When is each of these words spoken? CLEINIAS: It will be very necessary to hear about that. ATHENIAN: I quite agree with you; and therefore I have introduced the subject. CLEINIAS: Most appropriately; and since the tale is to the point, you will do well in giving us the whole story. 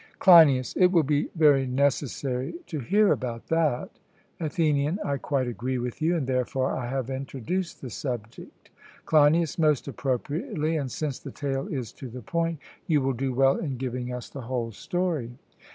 CLEINIAS: 0.17 0.73
It 0.77 0.91
will 0.91 1.03
be 1.03 1.29
very 1.35 1.67
necessary 1.67 2.55
to 2.65 2.79
hear 2.79 3.11
about 3.11 3.49
that. 3.49 3.99
ATHENIAN: 4.39 4.97
I 5.05 5.17
quite 5.17 5.47
agree 5.47 5.77
with 5.77 6.01
you; 6.01 6.15
and 6.17 6.25
therefore 6.25 6.75
I 6.75 6.87
have 6.89 7.11
introduced 7.11 7.81
the 7.81 7.91
subject. 7.91 8.71
CLEINIAS: 9.05 9.59
Most 9.59 9.87
appropriately; 9.87 10.75
and 10.75 10.91
since 10.91 11.19
the 11.19 11.29
tale 11.29 11.67
is 11.67 11.91
to 11.93 12.09
the 12.09 12.23
point, 12.23 12.57
you 12.87 12.99
will 12.99 13.13
do 13.13 13.31
well 13.31 13.57
in 13.57 13.77
giving 13.77 14.11
us 14.11 14.27
the 14.27 14.41
whole 14.41 14.71
story. 14.71 15.33